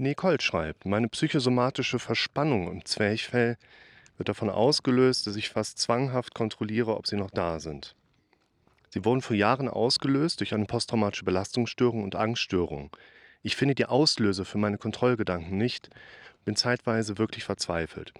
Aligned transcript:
Nicole 0.00 0.40
schreibt, 0.40 0.86
meine 0.86 1.08
psychosomatische 1.08 1.98
Verspannung 1.98 2.70
im 2.70 2.84
Zwerchfell 2.84 3.56
wird 4.16 4.28
davon 4.28 4.50
ausgelöst, 4.50 5.26
dass 5.26 5.36
ich 5.36 5.48
fast 5.48 5.78
zwanghaft 5.78 6.34
kontrolliere, 6.34 6.96
ob 6.96 7.06
sie 7.06 7.16
noch 7.16 7.30
da 7.30 7.60
sind. 7.60 7.94
Sie 8.90 9.04
wurden 9.04 9.22
vor 9.22 9.36
Jahren 9.36 9.68
ausgelöst 9.68 10.40
durch 10.40 10.52
eine 10.52 10.66
posttraumatische 10.66 11.24
Belastungsstörung 11.24 12.02
und 12.02 12.16
Angststörung. 12.16 12.90
Ich 13.42 13.56
finde 13.56 13.74
die 13.74 13.86
Auslöser 13.86 14.44
für 14.44 14.58
meine 14.58 14.78
Kontrollgedanken 14.78 15.56
nicht, 15.56 15.90
bin 16.44 16.56
zeitweise 16.56 17.18
wirklich 17.18 17.44
verzweifelt. 17.44 18.12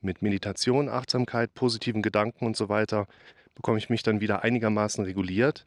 Mit 0.00 0.22
Meditation, 0.22 0.88
Achtsamkeit, 0.88 1.54
positiven 1.54 2.02
Gedanken 2.02 2.46
und 2.46 2.56
so 2.56 2.68
weiter 2.68 3.06
bekomme 3.54 3.78
ich 3.78 3.90
mich 3.90 4.02
dann 4.02 4.20
wieder 4.20 4.42
einigermaßen 4.42 5.04
reguliert, 5.04 5.66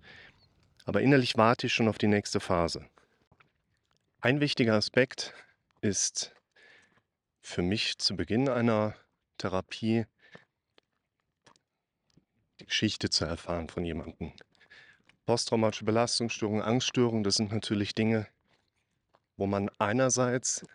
aber 0.86 1.02
innerlich 1.02 1.38
warte 1.38 1.68
ich 1.68 1.74
schon 1.74 1.88
auf 1.88 1.98
die 1.98 2.08
nächste 2.08 2.40
Phase. 2.40 2.86
Ein 4.22 4.40
wichtiger 4.40 4.76
Aspekt 4.76 5.34
ist 5.84 6.34
für 7.42 7.62
mich 7.62 7.98
zu 7.98 8.16
Beginn 8.16 8.48
einer 8.48 8.96
Therapie 9.38 10.06
die 12.60 12.66
Geschichte 12.66 13.10
zu 13.10 13.26
erfahren 13.26 13.68
von 13.68 13.84
jemandem. 13.84 14.32
Posttraumatische 15.26 15.84
Belastungsstörung, 15.84 16.62
Angststörung, 16.62 17.24
das 17.24 17.36
sind 17.36 17.52
natürlich 17.52 17.94
Dinge, 17.96 18.28
wo 19.36 19.46
man 19.46 19.70
einerseits 19.78 20.66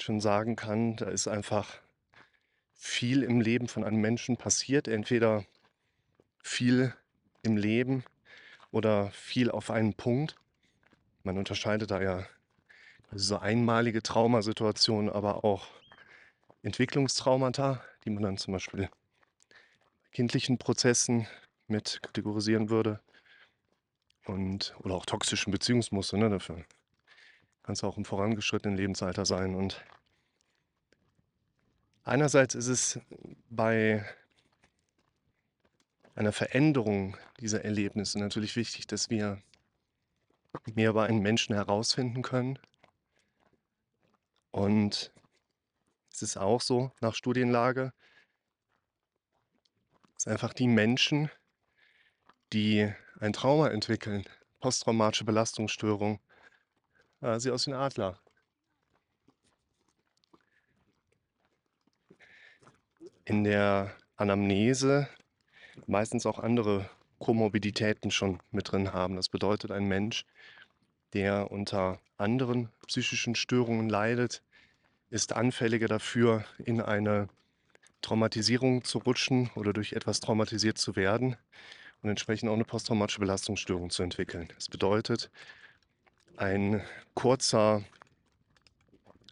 schon 0.00 0.20
sagen 0.20 0.56
kann, 0.56 0.96
da 0.96 1.06
ist 1.06 1.28
einfach 1.28 1.80
viel 2.72 3.22
im 3.22 3.42
Leben 3.42 3.68
von 3.68 3.84
einem 3.84 4.00
Menschen 4.00 4.38
passiert, 4.38 4.88
entweder 4.88 5.44
viel 6.42 6.94
im 7.42 7.58
Leben 7.58 8.02
oder 8.70 9.10
viel 9.10 9.50
auf 9.50 9.70
einen 9.70 9.92
Punkt. 9.92 10.36
Man 11.22 11.36
unterscheidet 11.36 11.90
da 11.90 12.00
ja 12.00 12.26
so 13.14 13.38
einmalige 13.38 14.02
Traumasituationen, 14.02 15.10
aber 15.10 15.44
auch 15.44 15.66
Entwicklungstraumata, 16.62 17.82
die 18.04 18.10
man 18.10 18.22
dann 18.22 18.36
zum 18.38 18.52
Beispiel 18.52 18.88
bei 18.88 18.90
kindlichen 20.12 20.58
Prozessen 20.58 21.26
mit 21.68 22.00
kategorisieren 22.02 22.70
würde. 22.70 23.00
Und, 24.26 24.74
oder 24.78 24.94
auch 24.94 25.04
toxischen 25.04 25.50
Beziehungsmuster, 25.50 26.16
ne, 26.16 26.30
dafür 26.30 26.64
kann 27.62 27.74
es 27.74 27.84
auch 27.84 27.96
im 27.98 28.04
vorangeschrittenen 28.04 28.76
Lebensalter 28.76 29.26
sein. 29.26 29.54
Und 29.54 29.84
einerseits 32.04 32.54
ist 32.54 32.68
es 32.68 33.00
bei 33.50 34.04
einer 36.14 36.32
Veränderung 36.32 37.16
dieser 37.40 37.64
Erlebnisse 37.64 38.18
natürlich 38.18 38.56
wichtig, 38.56 38.86
dass 38.86 39.10
wir 39.10 39.42
mehr 40.74 40.90
über 40.90 41.04
einen 41.04 41.20
Menschen 41.20 41.54
herausfinden 41.54 42.22
können. 42.22 42.58
Und 44.54 45.12
es 46.12 46.22
ist 46.22 46.36
auch 46.36 46.60
so 46.60 46.92
nach 47.00 47.16
Studienlage, 47.16 47.92
dass 50.14 50.28
einfach 50.28 50.54
die 50.54 50.68
Menschen, 50.68 51.28
die 52.52 52.88
ein 53.18 53.32
Trauma 53.32 53.70
entwickeln, 53.70 54.24
posttraumatische 54.60 55.24
Belastungsstörung, 55.24 56.20
äh, 57.20 57.40
sie 57.40 57.50
aus 57.50 57.64
den 57.64 57.74
Adler. 57.74 58.20
In 63.24 63.42
der 63.42 63.92
Anamnese 64.14 65.08
meistens 65.88 66.26
auch 66.26 66.38
andere 66.38 66.88
Komorbiditäten 67.18 68.12
schon 68.12 68.40
mit 68.52 68.70
drin 68.70 68.92
haben. 68.92 69.16
Das 69.16 69.28
bedeutet, 69.28 69.72
ein 69.72 69.88
Mensch, 69.88 70.24
der 71.14 71.50
unter 71.50 72.00
anderen 72.18 72.68
psychischen 72.86 73.34
Störungen 73.34 73.88
leidet, 73.88 74.42
ist 75.10 75.32
anfälliger 75.32 75.88
dafür, 75.88 76.44
in 76.58 76.80
eine 76.80 77.28
Traumatisierung 78.02 78.84
zu 78.84 78.98
rutschen 78.98 79.50
oder 79.54 79.72
durch 79.72 79.92
etwas 79.92 80.20
traumatisiert 80.20 80.76
zu 80.76 80.96
werden 80.96 81.36
und 82.02 82.10
entsprechend 82.10 82.50
auch 82.50 82.54
eine 82.54 82.64
posttraumatische 82.64 83.20
Belastungsstörung 83.20 83.90
zu 83.90 84.02
entwickeln. 84.02 84.48
Das 84.54 84.68
bedeutet, 84.68 85.30
ein 86.36 86.82
kurzer 87.14 87.82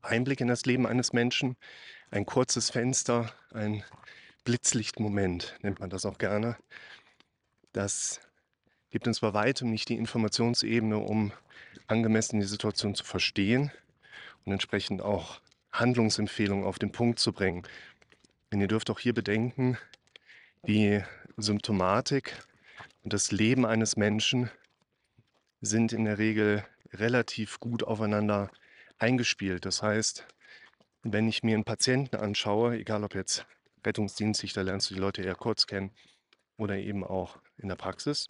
Einblick 0.00 0.40
in 0.40 0.48
das 0.48 0.64
Leben 0.64 0.86
eines 0.86 1.12
Menschen, 1.12 1.56
ein 2.10 2.26
kurzes 2.26 2.70
Fenster, 2.70 3.32
ein 3.52 3.84
Blitzlichtmoment 4.44 5.56
nennt 5.62 5.80
man 5.80 5.90
das 5.90 6.06
auch 6.06 6.18
gerne. 6.18 6.56
Das 7.72 8.20
gibt 8.92 9.06
uns 9.06 9.20
bei 9.20 9.34
weitem 9.34 9.70
nicht 9.70 9.88
die 9.88 9.96
Informationsebene, 9.96 10.98
um 10.98 11.32
angemessen 11.86 12.38
die 12.38 12.46
Situation 12.46 12.94
zu 12.94 13.04
verstehen 13.04 13.72
und 14.44 14.52
entsprechend 14.52 15.00
auch 15.00 15.40
Handlungsempfehlungen 15.72 16.64
auf 16.64 16.78
den 16.78 16.92
Punkt 16.92 17.18
zu 17.18 17.32
bringen. 17.32 17.62
Denn 18.52 18.60
ihr 18.60 18.68
dürft 18.68 18.90
auch 18.90 19.00
hier 19.00 19.14
bedenken, 19.14 19.78
die 20.66 21.02
Symptomatik 21.38 22.36
und 23.02 23.14
das 23.14 23.32
Leben 23.32 23.64
eines 23.64 23.96
Menschen 23.96 24.50
sind 25.62 25.94
in 25.94 26.04
der 26.04 26.18
Regel 26.18 26.64
relativ 26.92 27.60
gut 27.60 27.82
aufeinander 27.84 28.50
eingespielt. 28.98 29.64
Das 29.64 29.82
heißt, 29.82 30.26
wenn 31.02 31.28
ich 31.28 31.42
mir 31.42 31.54
einen 31.54 31.64
Patienten 31.64 32.16
anschaue, 32.16 32.76
egal 32.76 33.04
ob 33.04 33.14
jetzt 33.14 33.46
rettungsdienstlich, 33.86 34.52
da 34.52 34.60
lernst 34.60 34.90
du 34.90 34.94
die 34.94 35.00
Leute 35.00 35.22
eher 35.22 35.34
kurz 35.34 35.66
kennen, 35.66 35.92
oder 36.58 36.76
eben 36.76 37.02
auch 37.02 37.38
in 37.56 37.68
der 37.68 37.76
Praxis, 37.76 38.28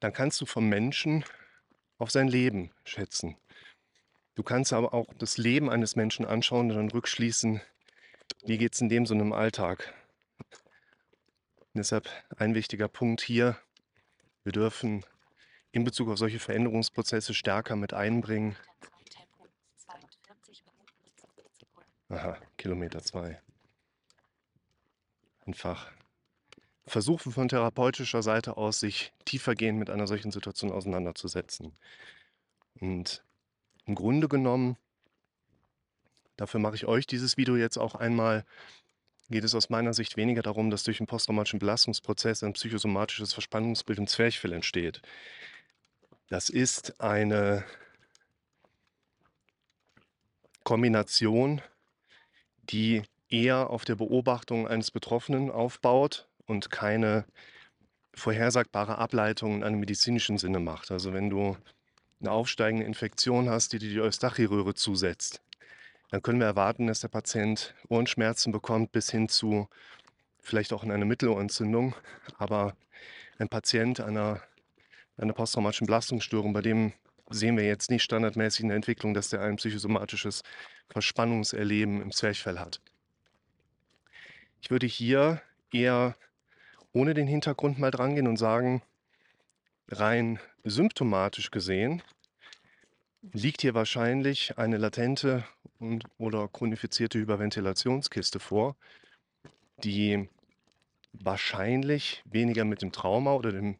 dann 0.00 0.12
kannst 0.12 0.40
du 0.40 0.46
vom 0.46 0.68
Menschen 0.68 1.24
auf 1.98 2.10
sein 2.10 2.28
Leben 2.28 2.70
schätzen. 2.84 3.36
Du 4.34 4.42
kannst 4.42 4.72
aber 4.72 4.92
auch 4.94 5.12
das 5.14 5.38
Leben 5.38 5.70
eines 5.70 5.96
Menschen 5.96 6.26
anschauen 6.26 6.70
und 6.70 6.76
dann 6.76 6.90
rückschließen, 6.90 7.60
wie 8.44 8.58
geht 8.58 8.74
es 8.74 8.80
in 8.80 8.88
dem 8.88 9.06
so 9.06 9.14
einem 9.14 9.32
Alltag. 9.32 9.94
Deshalb 11.72 12.08
ein 12.36 12.54
wichtiger 12.54 12.88
Punkt 12.88 13.20
hier, 13.20 13.58
wir 14.42 14.52
dürfen 14.52 15.04
in 15.72 15.84
Bezug 15.84 16.08
auf 16.08 16.18
solche 16.18 16.38
Veränderungsprozesse 16.38 17.34
stärker 17.34 17.76
mit 17.76 17.94
einbringen. 17.94 18.56
Aha, 22.08 22.38
Kilometer 22.56 23.02
zwei 23.02 23.40
einfach 25.46 25.90
versuchen 26.86 27.32
von 27.32 27.48
therapeutischer 27.48 28.22
Seite 28.22 28.56
aus, 28.56 28.80
sich 28.80 29.12
tiefergehend 29.34 29.80
mit 29.80 29.90
einer 29.90 30.06
solchen 30.06 30.30
Situation 30.30 30.70
auseinanderzusetzen. 30.70 31.72
Und 32.80 33.24
im 33.84 33.96
Grunde 33.96 34.28
genommen, 34.28 34.76
dafür 36.36 36.60
mache 36.60 36.76
ich 36.76 36.86
euch 36.86 37.06
dieses 37.08 37.36
Video 37.36 37.56
jetzt 37.56 37.76
auch 37.76 37.96
einmal, 37.96 38.44
geht 39.30 39.42
es 39.42 39.56
aus 39.56 39.70
meiner 39.70 39.92
Sicht 39.92 40.16
weniger 40.16 40.42
darum, 40.42 40.70
dass 40.70 40.84
durch 40.84 41.00
einen 41.00 41.08
posttraumatischen 41.08 41.58
Belastungsprozess 41.58 42.44
ein 42.44 42.52
psychosomatisches 42.52 43.32
Verspannungsbild 43.32 43.98
im 43.98 44.06
Zwerchfell 44.06 44.52
entsteht. 44.52 45.02
Das 46.28 46.48
ist 46.48 47.00
eine 47.00 47.64
Kombination, 50.62 51.60
die 52.70 53.02
eher 53.28 53.70
auf 53.70 53.84
der 53.84 53.96
Beobachtung 53.96 54.68
eines 54.68 54.92
Betroffenen 54.92 55.50
aufbaut 55.50 56.28
und 56.46 56.70
keine 56.70 57.24
vorhersagbare 58.14 58.98
Ableitung 58.98 59.56
in 59.56 59.64
einem 59.64 59.80
medizinischen 59.80 60.38
Sinne 60.38 60.60
macht. 60.60 60.90
Also 60.90 61.12
wenn 61.12 61.30
du 61.30 61.56
eine 62.20 62.30
aufsteigende 62.30 62.86
Infektion 62.86 63.50
hast, 63.50 63.72
die 63.72 63.78
dir 63.78 63.90
die 63.90 64.00
Eustachy-Röhre 64.00 64.74
zusetzt, 64.74 65.42
dann 66.10 66.22
können 66.22 66.38
wir 66.38 66.46
erwarten, 66.46 66.86
dass 66.86 67.00
der 67.00 67.08
Patient 67.08 67.74
Ohrenschmerzen 67.88 68.52
bekommt 68.52 68.92
bis 68.92 69.10
hin 69.10 69.28
zu 69.28 69.68
vielleicht 70.40 70.72
auch 70.72 70.84
in 70.84 70.92
eine 70.92 71.04
Mittelohrentzündung. 71.04 71.94
Aber 72.38 72.76
ein 73.38 73.48
Patient 73.48 74.00
einer, 74.00 74.40
einer 75.16 75.32
posttraumatischen 75.32 75.86
Belastungsstörung, 75.86 76.52
bei 76.52 76.62
dem 76.62 76.92
sehen 77.30 77.56
wir 77.56 77.64
jetzt 77.64 77.90
nicht 77.90 78.02
standardmäßig 78.02 78.60
in 78.60 78.68
der 78.68 78.76
Entwicklung, 78.76 79.14
dass 79.14 79.30
der 79.30 79.40
ein 79.40 79.56
psychosomatisches 79.56 80.42
Verspannungserleben 80.88 82.02
im 82.02 82.12
Zwerchfell 82.12 82.58
hat. 82.58 82.80
Ich 84.60 84.70
würde 84.70 84.86
hier 84.86 85.42
eher 85.72 86.16
ohne 86.94 87.12
den 87.12 87.26
Hintergrund 87.26 87.78
mal 87.78 87.90
drangehen 87.90 88.26
und 88.26 88.38
sagen, 88.38 88.80
rein 89.88 90.38
symptomatisch 90.64 91.50
gesehen 91.50 92.02
liegt 93.32 93.62
hier 93.62 93.74
wahrscheinlich 93.74 94.58
eine 94.58 94.78
latente 94.78 95.44
und, 95.78 96.04
oder 96.18 96.48
chronifizierte 96.48 97.18
Hyperventilationskiste 97.18 98.38
vor, 98.38 98.76
die 99.82 100.28
wahrscheinlich 101.12 102.22
weniger 102.26 102.64
mit 102.64 102.82
dem 102.82 102.92
Trauma 102.92 103.34
oder 103.34 103.52
dem 103.52 103.76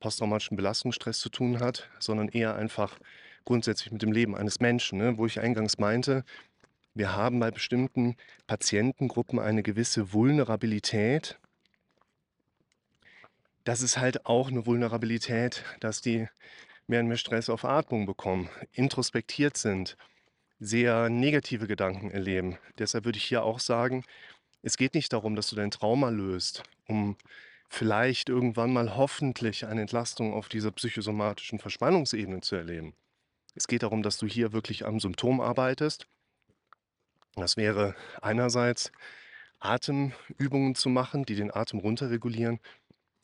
posttraumatischen 0.00 0.56
Belastungsstress 0.56 1.20
zu 1.20 1.28
tun 1.28 1.60
hat, 1.60 1.88
sondern 1.98 2.28
eher 2.28 2.56
einfach 2.56 2.98
grundsätzlich 3.44 3.92
mit 3.92 4.02
dem 4.02 4.12
Leben 4.12 4.34
eines 4.34 4.60
Menschen, 4.60 4.98
ne? 4.98 5.18
wo 5.18 5.26
ich 5.26 5.40
eingangs 5.40 5.78
meinte, 5.78 6.24
wir 6.94 7.14
haben 7.14 7.38
bei 7.38 7.50
bestimmten 7.50 8.16
Patientengruppen 8.46 9.38
eine 9.38 9.62
gewisse 9.62 10.12
Vulnerabilität. 10.12 11.38
Das 13.64 13.82
ist 13.82 13.98
halt 13.98 14.26
auch 14.26 14.48
eine 14.48 14.66
Vulnerabilität, 14.66 15.64
dass 15.80 16.00
die 16.00 16.28
mehr 16.86 17.00
und 17.00 17.08
mehr 17.08 17.18
Stress 17.18 17.50
auf 17.50 17.64
Atmung 17.64 18.06
bekommen, 18.06 18.48
introspektiert 18.72 19.56
sind, 19.56 19.96
sehr 20.58 21.08
negative 21.08 21.66
Gedanken 21.66 22.10
erleben. 22.10 22.58
Deshalb 22.78 23.04
würde 23.04 23.18
ich 23.18 23.24
hier 23.24 23.44
auch 23.44 23.60
sagen, 23.60 24.04
es 24.62 24.76
geht 24.76 24.94
nicht 24.94 25.12
darum, 25.12 25.36
dass 25.36 25.48
du 25.48 25.56
dein 25.56 25.70
Trauma 25.70 26.10
löst, 26.10 26.62
um 26.86 27.16
vielleicht 27.68 28.28
irgendwann 28.28 28.72
mal 28.72 28.96
hoffentlich 28.96 29.64
eine 29.66 29.82
Entlastung 29.82 30.34
auf 30.34 30.48
dieser 30.48 30.70
psychosomatischen 30.72 31.58
Verspannungsebene 31.58 32.40
zu 32.40 32.56
erleben. 32.56 32.94
Es 33.54 33.68
geht 33.68 33.82
darum, 33.82 34.02
dass 34.02 34.18
du 34.18 34.26
hier 34.26 34.52
wirklich 34.52 34.84
am 34.84 35.00
Symptom 35.00 35.40
arbeitest. 35.40 36.06
Das 37.36 37.56
wäre 37.56 37.94
einerseits 38.20 38.90
Atemübungen 39.60 40.74
zu 40.74 40.88
machen, 40.88 41.24
die 41.24 41.36
den 41.36 41.54
Atem 41.54 41.78
runterregulieren 41.78 42.58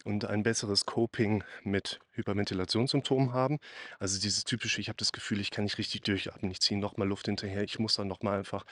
und 0.07 0.25
ein 0.25 0.45
besseres 0.45 0.87
Coping 0.87 1.43
mit 1.65 1.99
Hyperventilationssymptomen 2.13 3.33
haben. 3.33 3.59
Also 3.99 4.21
dieses 4.21 4.45
typische, 4.45 4.81
ich 4.81 4.89
habe 4.89 4.97
das 4.97 5.13
Gefühl, 5.13 5.41
ich 5.41 5.51
kann 5.51 5.65
nicht 5.65 5.79
richtig 5.79 6.03
durchatmen, 6.03 6.51
ich 6.53 6.61
ziehe 6.61 6.79
nochmal 6.79 7.09
Luft 7.09 7.27
hinterher, 7.27 7.63
ich 7.63 7.81
muss 7.81 7.97
dann 7.97 8.07
nochmal 8.07 8.39
einfach 8.39 8.65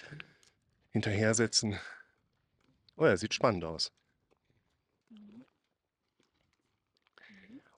hinterher 0.93 1.35
setzen. 1.35 1.79
Oh 2.97 3.05
ja, 3.05 3.17
sieht 3.17 3.35
spannend 3.35 3.65
aus. 3.65 3.91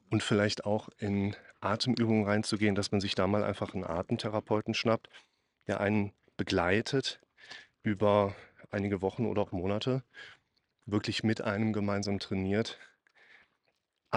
Und 0.09 0.21
vielleicht 0.21 0.63
auch 0.63 0.89
in 0.99 1.35
Atemübungen 1.59 2.25
reinzugehen, 2.25 2.75
dass 2.75 2.91
man 2.91 3.01
sich 3.01 3.15
da 3.15 3.25
mal 3.25 3.43
einfach 3.43 3.73
einen 3.73 3.83
Atemtherapeuten 3.83 4.75
schnappt, 4.75 5.09
der 5.65 5.81
einen 5.81 6.13
begleitet 6.37 7.19
über 7.81 8.35
einige 8.69 9.01
Wochen 9.01 9.25
oder 9.25 9.41
auch 9.41 9.51
Monate, 9.51 10.03
wirklich 10.85 11.23
mit 11.23 11.41
einem 11.41 11.73
gemeinsam 11.73 12.19
trainiert, 12.19 12.77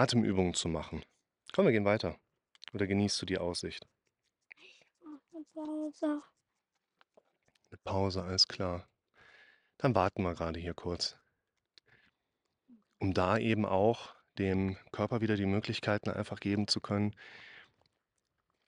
Atemübungen 0.01 0.55
zu 0.55 0.67
machen. 0.67 1.03
Komm, 1.53 1.65
wir 1.65 1.71
gehen 1.71 1.85
weiter. 1.85 2.17
Oder 2.73 2.87
genießt 2.87 3.21
du 3.21 3.27
die 3.27 3.37
Aussicht? 3.37 3.87
Eine 5.03 5.45
Pause. 5.53 6.21
Eine 7.69 7.77
Pause, 7.83 8.23
alles 8.23 8.47
klar. 8.47 8.87
Dann 9.77 9.93
warten 9.93 10.23
wir 10.23 10.33
gerade 10.33 10.59
hier 10.59 10.73
kurz. 10.73 11.17
Um 12.97 13.13
da 13.13 13.37
eben 13.37 13.65
auch 13.65 14.15
dem 14.39 14.77
Körper 14.91 15.21
wieder 15.21 15.35
die 15.35 15.45
Möglichkeiten 15.45 16.09
einfach 16.09 16.39
geben 16.39 16.67
zu 16.67 16.81
können, 16.81 17.15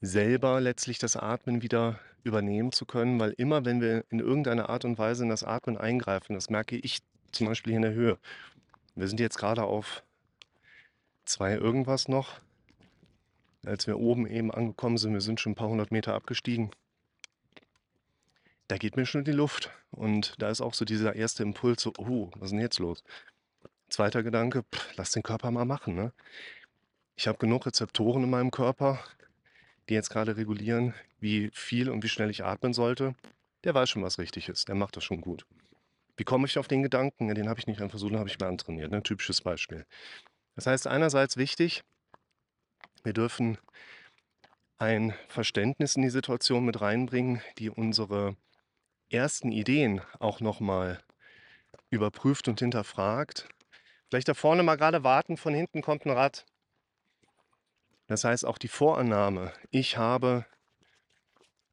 selber 0.02 0.62
letztlich 0.62 1.00
das 1.00 1.16
Atmen 1.16 1.64
wieder 1.64 2.00
übernehmen 2.24 2.72
zu 2.72 2.86
können, 2.86 3.20
weil 3.20 3.32
immer, 3.38 3.66
wenn 3.66 3.82
wir 3.82 4.06
in 4.10 4.20
irgendeiner 4.20 4.70
Art 4.70 4.86
und 4.86 5.00
Weise 5.00 5.24
in 5.24 5.30
das 5.30 5.44
Atmen 5.44 5.78
eingreifen, 5.78 6.34
das 6.34 6.50
merke 6.50 6.76
ich 6.76 7.00
zum 7.32 7.48
Beispiel 7.48 7.72
hier 7.72 7.78
in 7.78 7.84
der 7.84 7.94
Höhe. 7.94 8.20
Wir 8.96 9.08
sind 9.08 9.20
jetzt 9.20 9.38
gerade 9.38 9.64
auf 9.64 10.04
zwei 11.34 11.56
irgendwas 11.56 12.08
noch. 12.08 12.40
Als 13.66 13.88
wir 13.88 13.98
oben 14.00 14.28
eben 14.28 14.52
angekommen 14.52 14.98
sind, 14.98 15.14
wir 15.14 15.22
sind 15.22 15.40
schon 15.40 15.54
ein 15.54 15.56
paar 15.56 15.70
hundert 15.70 15.92
Meter 15.92 16.14
abgestiegen. 16.14 16.70
Da 18.68 18.78
geht 18.78 18.98
mir 18.98 19.08
schon 19.08 19.24
die 19.24 19.32
Luft. 19.32 19.72
Und 19.90 20.36
da 20.40 20.50
ist 20.50 20.62
auch 20.62 20.76
so 20.76 20.86
dieser 20.86 21.16
erste 21.16 21.42
Impuls, 21.42 21.82
so, 21.82 21.92
oh, 21.98 22.30
was 22.36 22.48
ist 22.48 22.52
denn 22.52 22.60
jetzt 22.60 22.80
los? 22.80 23.04
Zweiter 23.90 24.22
Gedanke, 24.22 24.64
pff, 24.64 24.96
lass 24.96 25.12
den 25.12 25.24
Körper 25.24 25.50
mal 25.50 25.66
machen. 25.66 25.96
Ne? 25.96 26.14
Ich 27.16 27.28
habe 27.28 27.40
genug 27.40 27.66
Rezeptoren 27.66 28.24
in 28.24 28.30
meinem 28.30 28.52
Körper, 28.52 29.00
die 29.90 29.96
jetzt 29.96 30.10
gerade 30.10 30.38
regulieren, 30.38 30.94
wie 31.20 31.50
viel 31.54 31.90
und 31.90 32.04
wie 32.04 32.10
schnell 32.10 32.30
ich 32.30 32.44
atmen 32.44 32.74
sollte. 32.74 33.16
Der 33.64 33.74
weiß 33.74 33.90
schon, 33.90 34.04
was 34.04 34.20
richtig 34.20 34.50
ist. 34.50 34.68
Der 34.68 34.76
macht 34.76 34.98
das 34.98 35.04
schon 35.04 35.22
gut. 35.22 35.48
Wie 36.16 36.26
komme 36.26 36.46
ich 36.46 36.60
auf 36.60 36.68
den 36.68 36.84
Gedanken? 36.84 37.34
Den 37.34 37.50
habe 37.50 37.60
ich 37.60 37.66
nicht 37.66 37.82
einfach 37.82 37.98
so, 37.98 38.08
den 38.08 38.20
habe 38.20 38.30
ich 38.30 38.40
mir 38.40 38.46
antrainiert. 38.46 38.92
Ne? 38.92 39.02
typisches 39.02 39.42
Beispiel. 39.42 39.88
Das 40.56 40.68
heißt, 40.68 40.88
einerseits 40.88 41.38
wichtig, 41.38 41.84
wir 43.04 43.14
dürfen 43.14 43.58
ein 44.78 45.14
Verständnis 45.28 45.96
in 45.96 46.04
die 46.04 46.10
Situation 46.10 46.66
mit 46.66 46.82
reinbringen, 46.82 47.42
die 47.58 47.70
unsere 47.70 48.36
ersten 49.10 49.52
Ideen 49.52 50.02
auch 50.20 50.42
nochmal 50.42 51.04
überprüft 51.90 52.48
und 52.48 52.60
hinterfragt. 52.60 53.48
Vielleicht 54.10 54.28
da 54.28 54.34
vorne 54.34 54.64
mal 54.64 54.76
gerade 54.76 55.04
warten, 55.04 55.38
von 55.38 55.54
hinten 55.54 55.82
kommt 55.82 56.06
ein 56.06 56.12
Rad. 56.12 56.46
Das 58.08 58.24
heißt 58.24 58.46
auch 58.46 58.58
die 58.58 58.68
Vorannahme, 58.68 59.54
ich 59.72 59.98
habe 59.98 60.46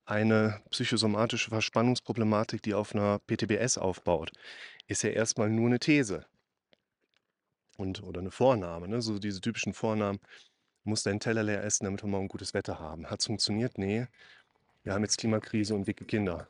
eine 0.05 0.63
psychosomatische 0.71 1.51
Verspannungsproblematik, 1.51 2.63
die 2.63 2.75
auf 2.75 2.95
einer 2.95 3.19
PTBS 3.21 3.79
aufbaut, 3.79 4.33
ist 4.87 5.03
ja 5.03 5.11
erstmal 5.11 5.51
nur 5.51 5.67
eine 5.67 5.79
These 5.79 6.27
und, 7.81 8.03
oder 8.03 8.21
eine 8.21 8.31
Vorname, 8.31 8.89
ne? 8.89 9.01
so 9.01 9.19
diese 9.19 9.41
typischen 9.41 9.73
Vornamen, 9.73 10.21
muss 10.85 11.03
deinen 11.03 11.21
Teller 11.21 11.43
leer 11.43 11.65
essen, 11.65 11.85
damit 11.85 12.03
wir 12.03 12.09
morgen 12.09 12.29
gutes 12.29 12.55
Wetter 12.55 12.79
haben. 12.79 13.07
Hat 13.07 13.21
es 13.21 13.27
funktioniert? 13.27 13.79
Nee. 13.79 14.07
Wir 14.83 14.95
haben 14.95 15.03
jetzt 15.03 15.19
Klimakrise 15.19 15.75
und 15.75 15.87
dicke 15.87 16.05
Kinder. 16.05 16.49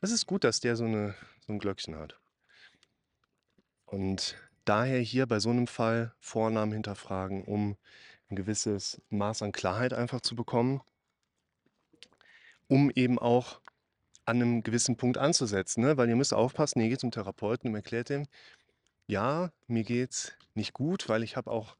Das 0.00 0.10
ist 0.10 0.26
gut, 0.26 0.44
dass 0.44 0.60
der 0.60 0.76
so, 0.76 0.84
eine, 0.84 1.14
so 1.46 1.52
ein 1.52 1.58
Glöckchen 1.58 1.96
hat. 1.96 2.18
Und 3.86 4.36
daher 4.64 5.00
hier 5.00 5.26
bei 5.26 5.40
so 5.40 5.50
einem 5.50 5.66
Fall 5.66 6.14
Vornamen 6.20 6.72
hinterfragen, 6.72 7.44
um 7.44 7.76
ein 8.30 8.36
gewisses 8.36 9.00
Maß 9.08 9.42
an 9.42 9.52
Klarheit 9.52 9.92
einfach 9.92 10.20
zu 10.20 10.36
bekommen, 10.36 10.80
um 12.68 12.90
eben 12.90 13.18
auch 13.18 13.60
an 14.26 14.36
einem 14.36 14.62
gewissen 14.62 14.96
Punkt 14.96 15.18
anzusetzen. 15.18 15.82
Ne? 15.82 15.96
Weil 15.96 16.08
ihr 16.08 16.16
müsst 16.16 16.34
aufpassen, 16.34 16.80
ihr 16.80 16.90
geht 16.90 17.00
zum 17.00 17.10
Therapeuten 17.10 17.70
und 17.70 17.74
erklärt 17.76 18.10
ihm, 18.10 18.26
ja, 19.10 19.50
mir 19.66 19.84
geht's 19.84 20.32
nicht 20.54 20.72
gut, 20.72 21.08
weil 21.08 21.22
ich 21.22 21.36
habe 21.36 21.50
auch 21.50 21.76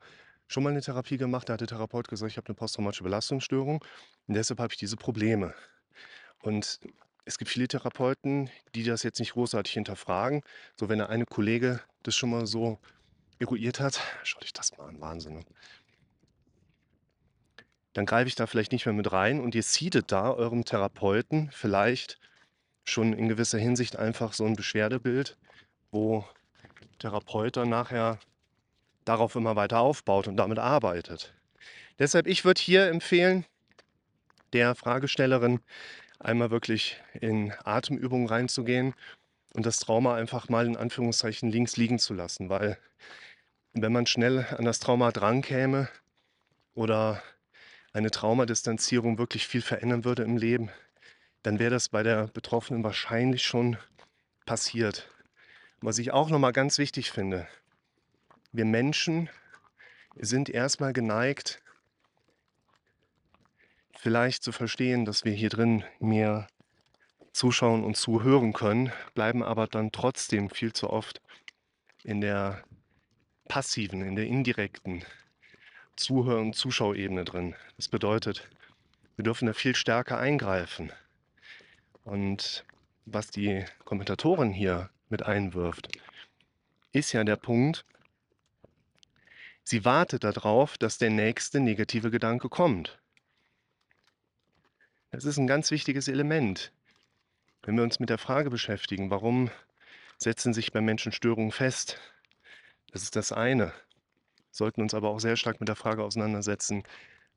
schon 0.48 0.64
mal 0.64 0.70
eine 0.70 0.82
Therapie 0.82 1.16
gemacht. 1.16 1.48
Da 1.48 1.54
hat 1.54 1.60
der 1.60 1.68
Therapeut 1.68 2.08
gesagt, 2.08 2.32
ich 2.32 2.36
habe 2.36 2.48
eine 2.48 2.56
posttraumatische 2.56 3.04
Belastungsstörung 3.04 3.84
und 4.26 4.34
deshalb 4.34 4.58
habe 4.58 4.72
ich 4.72 4.78
diese 4.78 4.96
Probleme. 4.96 5.54
Und 6.42 6.80
es 7.24 7.38
gibt 7.38 7.50
viele 7.50 7.68
Therapeuten, 7.68 8.50
die 8.74 8.82
das 8.82 9.04
jetzt 9.04 9.20
nicht 9.20 9.34
großartig 9.34 9.74
hinterfragen. 9.74 10.42
So, 10.74 10.88
wenn 10.88 10.98
der 10.98 11.08
eine 11.08 11.26
Kollege 11.26 11.80
das 12.02 12.16
schon 12.16 12.30
mal 12.30 12.46
so 12.46 12.78
eruiert 13.38 13.78
hat, 13.78 14.00
schaut 14.24 14.42
euch 14.42 14.52
das 14.52 14.76
mal 14.76 14.88
an, 14.88 15.00
Wahnsinn. 15.00 15.34
Ne? 15.34 15.44
Dann 17.92 18.06
greife 18.06 18.28
ich 18.28 18.34
da 18.34 18.46
vielleicht 18.46 18.72
nicht 18.72 18.86
mehr 18.86 18.94
mit 18.94 19.12
rein 19.12 19.40
und 19.40 19.54
ihr 19.54 19.62
seedet 19.62 20.10
da 20.10 20.32
eurem 20.32 20.64
Therapeuten 20.64 21.50
vielleicht 21.52 22.18
schon 22.84 23.12
in 23.12 23.28
gewisser 23.28 23.58
Hinsicht 23.58 23.96
einfach 23.96 24.32
so 24.32 24.44
ein 24.46 24.56
Beschwerdebild, 24.56 25.36
wo 25.92 26.24
Therapeut 27.00 27.56
dann 27.56 27.68
nachher 27.68 28.18
darauf 29.04 29.34
immer 29.34 29.56
weiter 29.56 29.80
aufbaut 29.80 30.28
und 30.28 30.36
damit 30.36 30.58
arbeitet. 30.58 31.34
Deshalb, 31.98 32.26
ich 32.26 32.44
würde 32.44 32.60
hier 32.60 32.86
empfehlen, 32.86 33.44
der 34.52 34.74
Fragestellerin 34.74 35.60
einmal 36.18 36.50
wirklich 36.50 37.00
in 37.20 37.52
Atemübungen 37.64 38.28
reinzugehen 38.28 38.94
und 39.54 39.66
das 39.66 39.78
Trauma 39.78 40.14
einfach 40.14 40.48
mal 40.48 40.66
in 40.66 40.76
Anführungszeichen 40.76 41.50
links 41.50 41.76
liegen 41.76 41.98
zu 41.98 42.14
lassen, 42.14 42.48
weil 42.48 42.78
wenn 43.72 43.92
man 43.92 44.06
schnell 44.06 44.46
an 44.56 44.64
das 44.64 44.78
Trauma 44.80 45.12
drankäme 45.12 45.88
oder 46.74 47.22
eine 47.92 48.10
Traumadistanzierung 48.10 49.18
wirklich 49.18 49.46
viel 49.46 49.62
verändern 49.62 50.04
würde 50.04 50.22
im 50.22 50.36
Leben, 50.36 50.70
dann 51.42 51.58
wäre 51.58 51.70
das 51.70 51.88
bei 51.88 52.02
der 52.02 52.28
Betroffenen 52.28 52.84
wahrscheinlich 52.84 53.44
schon 53.44 53.76
passiert. 54.46 55.08
Was 55.82 55.98
ich 55.98 56.12
auch 56.12 56.28
nochmal 56.28 56.52
ganz 56.52 56.76
wichtig 56.76 57.10
finde, 57.10 57.48
wir 58.52 58.66
Menschen 58.66 59.30
sind 60.16 60.50
erstmal 60.50 60.92
geneigt, 60.92 61.62
vielleicht 63.96 64.42
zu 64.42 64.52
verstehen, 64.52 65.06
dass 65.06 65.24
wir 65.24 65.32
hier 65.32 65.48
drin 65.48 65.84
mehr 65.98 66.48
zuschauen 67.32 67.82
und 67.82 67.96
zuhören 67.96 68.52
können, 68.52 68.92
bleiben 69.14 69.42
aber 69.42 69.66
dann 69.66 69.90
trotzdem 69.90 70.50
viel 70.50 70.74
zu 70.74 70.90
oft 70.90 71.22
in 72.02 72.20
der 72.20 72.62
passiven, 73.48 74.02
in 74.02 74.16
der 74.16 74.26
indirekten 74.26 75.04
Zuhör- 75.96 76.40
und 76.40 76.54
Zuschauebene 76.54 77.24
drin. 77.24 77.54
Das 77.76 77.88
bedeutet, 77.88 78.50
wir 79.16 79.22
dürfen 79.22 79.46
da 79.46 79.54
viel 79.54 79.74
stärker 79.74 80.18
eingreifen. 80.18 80.92
Und 82.04 82.64
was 83.06 83.30
die 83.30 83.64
Kommentatorin 83.84 84.52
hier 84.52 84.90
mit 85.10 85.24
einwirft, 85.24 85.88
ist 86.92 87.12
ja 87.12 87.24
der 87.24 87.36
Punkt, 87.36 87.84
sie 89.62 89.84
wartet 89.84 90.24
darauf, 90.24 90.78
dass 90.78 90.98
der 90.98 91.10
nächste 91.10 91.60
negative 91.60 92.10
Gedanke 92.10 92.48
kommt. 92.48 92.98
Das 95.10 95.24
ist 95.24 95.38
ein 95.38 95.46
ganz 95.46 95.70
wichtiges 95.70 96.08
Element. 96.08 96.72
Wenn 97.62 97.76
wir 97.76 97.82
uns 97.82 98.00
mit 98.00 98.10
der 98.10 98.18
Frage 98.18 98.50
beschäftigen, 98.50 99.10
warum 99.10 99.50
setzen 100.18 100.54
sich 100.54 100.72
bei 100.72 100.80
Menschen 100.80 101.12
Störungen 101.12 101.52
fest, 101.52 101.98
das 102.92 103.02
ist 103.02 103.16
das 103.16 103.32
eine. 103.32 103.72
Sollten 104.50 104.82
uns 104.82 104.94
aber 104.94 105.10
auch 105.10 105.20
sehr 105.20 105.36
stark 105.36 105.60
mit 105.60 105.68
der 105.68 105.76
Frage 105.76 106.02
auseinandersetzen, 106.02 106.82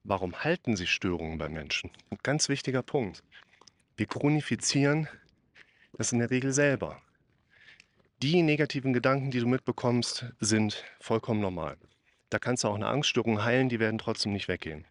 warum 0.03 0.43
halten 0.43 0.75
sich 0.75 0.91
Störungen 0.91 1.37
bei 1.37 1.49
Menschen? 1.49 1.91
Ein 2.09 2.17
ganz 2.23 2.49
wichtiger 2.49 2.81
Punkt. 2.81 3.23
Wir 3.97 4.07
chronifizieren 4.07 5.07
das 5.93 6.11
in 6.11 6.19
der 6.19 6.31
Regel 6.31 6.51
selber 6.51 7.01
die 8.23 8.41
negativen 8.41 8.93
Gedanken, 8.93 9.31
die 9.31 9.41
du 9.41 9.47
mitbekommst, 9.47 10.27
sind 10.39 10.85
vollkommen 11.01 11.41
normal. 11.41 11.75
Da 12.29 12.39
kannst 12.39 12.63
du 12.63 12.69
auch 12.69 12.75
eine 12.75 12.87
Angststörung 12.87 13.43
heilen, 13.43 13.67
die 13.67 13.81
werden 13.81 13.97
trotzdem 13.97 14.31
nicht 14.31 14.47
weggehen. 14.47 14.87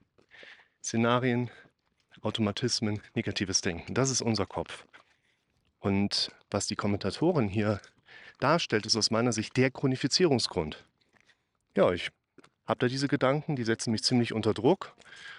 Szenarien, 0.84 1.50
Automatismen, 2.20 3.00
negatives 3.14 3.62
Denken. 3.62 3.94
Das 3.94 4.10
ist 4.10 4.20
unser 4.20 4.44
Kopf. 4.44 4.84
Und 5.80 6.30
was 6.50 6.66
die 6.66 6.76
Kommentatorin 6.76 7.48
hier 7.48 7.80
darstellt, 8.38 8.84
ist 8.84 8.96
aus 8.96 9.10
meiner 9.10 9.32
Sicht 9.32 9.56
der 9.56 9.70
Chronifizierungsgrund. 9.70 10.84
Ja, 11.74 11.90
ich 11.90 12.10
habe 12.66 12.80
da 12.80 12.86
diese 12.86 13.08
Gedanken, 13.08 13.56
die 13.56 13.64
setzen 13.64 13.92
mich 13.92 14.04
ziemlich 14.04 14.34
unter 14.34 14.52
Druck. 14.52 14.94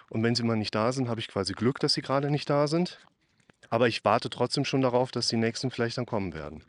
Und 0.10 0.24
wenn 0.24 0.34
sie 0.34 0.42
mal 0.42 0.58
nicht 0.58 0.74
da 0.74 0.92
sind, 0.94 1.10
habe 1.10 1.20
ich 1.20 1.28
quasi 1.28 1.54
Glück, 1.54 1.80
dass 1.80 1.94
sie 1.94 2.02
gerade 2.02 2.32
nicht 2.32 2.50
da 2.50 2.66
sind. 2.66 3.00
Aber 3.70 3.88
ich 3.88 4.04
warte 4.04 4.32
trotzdem 4.32 4.66
schon 4.66 4.82
darauf, 4.82 5.12
dass 5.12 5.28
die 5.28 5.38
nächsten 5.38 5.70
vielleicht 5.70 6.00
dann 6.00 6.08
kommen 6.08 6.34
werden. 6.34 6.64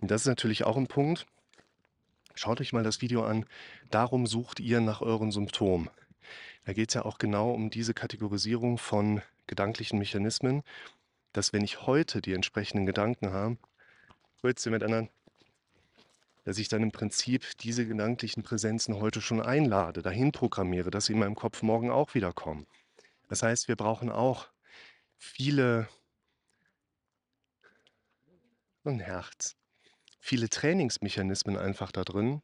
Und 0.00 0.10
das 0.10 0.22
ist 0.22 0.28
natürlich 0.28 0.64
auch 0.64 0.76
ein 0.76 0.86
Punkt. 0.86 1.26
Schaut 2.34 2.60
euch 2.60 2.72
mal 2.72 2.84
das 2.84 3.02
Video 3.02 3.24
an. 3.24 3.44
Darum 3.90 4.26
sucht 4.26 4.60
ihr 4.60 4.80
nach 4.80 5.00
euren 5.00 5.30
Symptomen. 5.30 5.90
Da 6.64 6.72
geht 6.72 6.90
es 6.90 6.94
ja 6.94 7.04
auch 7.04 7.18
genau 7.18 7.52
um 7.52 7.70
diese 7.70 7.94
Kategorisierung 7.94 8.78
von 8.78 9.22
gedanklichen 9.46 9.98
Mechanismen, 9.98 10.62
dass 11.32 11.52
wenn 11.52 11.64
ich 11.64 11.86
heute 11.86 12.20
die 12.20 12.32
entsprechenden 12.32 12.86
Gedanken 12.86 13.32
habe, 13.32 13.58
kurz 14.40 14.64
miteinander, 14.66 15.10
dass 16.44 16.58
ich 16.58 16.68
dann 16.68 16.82
im 16.82 16.92
Prinzip 16.92 17.58
diese 17.58 17.86
gedanklichen 17.86 18.42
Präsenzen 18.42 18.96
heute 18.96 19.20
schon 19.20 19.42
einlade, 19.42 20.02
dahin 20.02 20.32
programmiere, 20.32 20.90
dass 20.90 21.06
sie 21.06 21.12
in 21.12 21.18
meinem 21.18 21.34
Kopf 21.34 21.62
morgen 21.62 21.90
auch 21.90 22.14
wieder 22.14 22.32
kommen. 22.32 22.66
Das 23.28 23.42
heißt, 23.42 23.68
wir 23.68 23.76
brauchen 23.76 24.10
auch 24.10 24.48
viele 25.18 25.88
ein 28.84 28.98
Herz, 28.98 29.56
viele 30.20 30.48
Trainingsmechanismen 30.48 31.56
einfach 31.56 31.90
da 31.90 32.04
drin. 32.04 32.42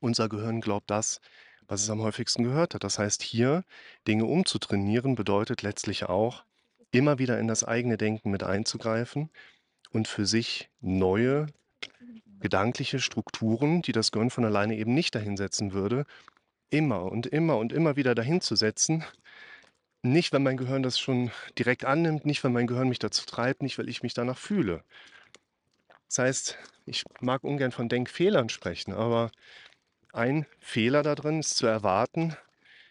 Unser 0.00 0.28
Gehirn 0.28 0.60
glaubt 0.60 0.90
das, 0.90 1.20
was 1.68 1.82
es 1.82 1.90
am 1.90 2.02
häufigsten 2.02 2.42
gehört 2.42 2.74
hat. 2.74 2.84
Das 2.84 2.98
heißt, 2.98 3.22
hier 3.22 3.64
Dinge 4.06 4.26
umzutrainieren 4.26 5.14
bedeutet 5.14 5.62
letztlich 5.62 6.04
auch, 6.04 6.44
immer 6.90 7.18
wieder 7.18 7.38
in 7.38 7.48
das 7.48 7.64
eigene 7.64 7.96
Denken 7.96 8.30
mit 8.30 8.42
einzugreifen 8.42 9.30
und 9.90 10.08
für 10.08 10.26
sich 10.26 10.68
neue 10.80 11.46
gedankliche 12.40 12.98
Strukturen, 12.98 13.82
die 13.82 13.92
das 13.92 14.10
Gehirn 14.12 14.30
von 14.30 14.44
alleine 14.44 14.76
eben 14.76 14.92
nicht 14.92 15.14
dahinsetzen 15.14 15.72
würde, 15.72 16.04
immer 16.70 17.04
und 17.04 17.26
immer 17.26 17.56
und 17.58 17.72
immer 17.72 17.96
wieder 17.96 18.14
dahinzusetzen. 18.14 19.04
Nicht, 20.02 20.32
wenn 20.32 20.42
mein 20.42 20.56
Gehirn 20.56 20.82
das 20.82 20.98
schon 20.98 21.30
direkt 21.58 21.84
annimmt, 21.84 22.26
nicht, 22.26 22.42
wenn 22.42 22.52
mein 22.52 22.66
Gehirn 22.66 22.88
mich 22.88 22.98
dazu 22.98 23.24
treibt, 23.24 23.62
nicht, 23.62 23.78
weil 23.78 23.88
ich 23.88 24.02
mich 24.02 24.14
danach 24.14 24.38
fühle. 24.38 24.82
Das 26.12 26.18
heißt, 26.18 26.58
ich 26.84 27.04
mag 27.22 27.42
ungern 27.42 27.72
von 27.72 27.88
Denkfehlern 27.88 28.50
sprechen, 28.50 28.92
aber 28.92 29.30
ein 30.12 30.44
Fehler 30.58 31.02
da 31.02 31.14
drin 31.14 31.40
ist 31.40 31.56
zu 31.56 31.66
erwarten, 31.66 32.36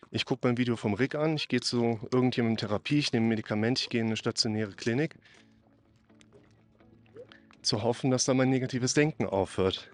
ich 0.10 0.26
gucke 0.26 0.48
mein 0.48 0.58
Video 0.58 0.76
vom 0.76 0.96
Rick 0.96 1.14
an, 1.14 1.36
ich 1.36 1.48
gehe 1.48 1.60
zu 1.60 2.00
irgendjemandem 2.12 2.54
in 2.54 2.58
Therapie, 2.58 2.98
ich 2.98 3.14
nehme 3.14 3.28
ein 3.28 3.30
Medikament, 3.30 3.80
ich 3.80 3.90
gehe 3.90 4.02
in 4.02 4.08
eine 4.08 4.18
stationäre 4.18 4.72
Klinik, 4.72 5.14
zu 7.62 7.84
hoffen, 7.84 8.10
dass 8.10 8.26
da 8.26 8.34
mein 8.34 8.50
negatives 8.50 8.96
Denken 8.96 9.28
aufhört. 9.28 9.92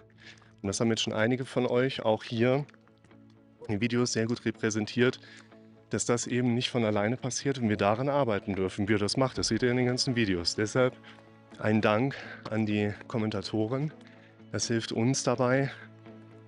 Und 0.62 0.68
das 0.68 0.80
haben 0.80 0.90
jetzt 0.90 1.02
schon 1.02 1.12
einige 1.12 1.44
von 1.44 1.68
euch 1.68 2.04
auch 2.04 2.24
hier 2.24 2.66
in 3.68 3.74
den 3.74 3.82
Videos 3.82 4.14
sehr 4.14 4.28
gut 4.28 4.46
repräsentiert, 4.46 5.20
dass 5.90 6.06
das 6.06 6.28
eben 6.28 6.54
nicht 6.54 6.70
von 6.70 6.86
alleine 6.86 7.18
passiert 7.18 7.60
und 7.60 7.68
wir 7.68 7.76
daran 7.76 8.08
arbeiten 8.08 8.56
dürfen, 8.56 8.88
wie 8.88 8.94
ihr 8.94 9.00
das 9.00 9.18
macht. 9.18 9.38
Das 9.38 9.50
seht 9.50 9.64
ihr 9.64 9.72
in 9.72 9.76
den 9.76 9.88
ganzen 9.88 10.16
Videos. 10.16 10.56
Deshalb 10.56 10.96
ein 11.60 11.82
Dank 11.82 12.16
an 12.50 12.66
die 12.66 12.94
Kommentatoren. 13.08 13.92
Das 14.52 14.68
hilft 14.68 14.92
uns 14.92 15.24
dabei, 15.24 15.72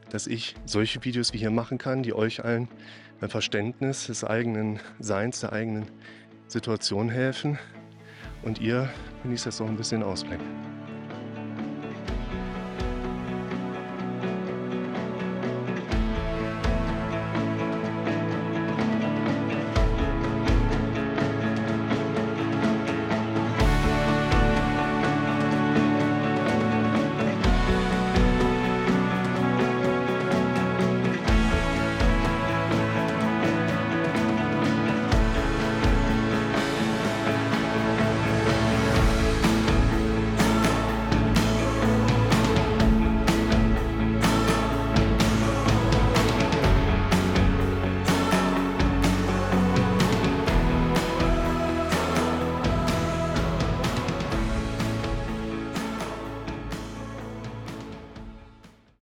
dass 0.09 0.27
ich 0.27 0.55
solche 0.65 1.03
Videos 1.03 1.33
wie 1.33 1.37
hier 1.37 1.51
machen 1.51 1.77
kann, 1.77 2.03
die 2.03 2.13
euch 2.13 2.43
allen 2.43 2.67
beim 3.19 3.29
Verständnis 3.29 4.07
des 4.07 4.23
eigenen 4.23 4.79
Seins, 4.99 5.41
der 5.41 5.53
eigenen 5.53 5.85
Situation 6.47 7.09
helfen 7.09 7.59
und 8.43 8.59
ihr 8.59 8.89
genießt 9.23 9.45
das 9.45 9.59
noch 9.59 9.67
ein 9.67 9.77
bisschen 9.77 10.03
Ausblick. 10.03 10.39